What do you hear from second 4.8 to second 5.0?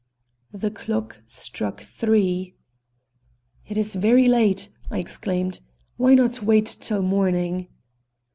I